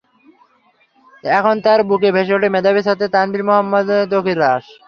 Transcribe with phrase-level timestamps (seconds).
[1.23, 4.63] এখন তার বুকে ভেসে ওঠে মেধাবী ছাত্র তানভীর মোহাম্মদ ত্বকীর লাশ।